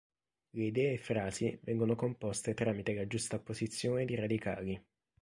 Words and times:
Le 0.53 0.63
idee 0.63 0.93
e 0.93 0.97
frasi 0.97 1.59
vengono 1.61 1.93
composte 1.95 2.55
tramite 2.55 2.95
la 2.95 3.05
giustapposizione 3.05 4.03
di 4.03 4.15
radicali. 4.15 4.83